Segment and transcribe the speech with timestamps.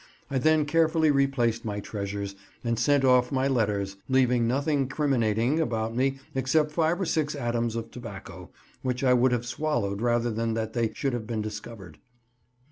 [0.31, 5.95] I then carefully replaced my treasures, and sent off my letters, leaving nothing criminating about
[5.95, 8.49] me except five or six atoms of tobacco,
[8.81, 11.99] which I would have swallowed rather than that they should have been discovered.